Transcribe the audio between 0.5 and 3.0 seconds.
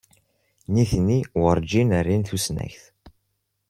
Nitni werǧin rin tusnakt.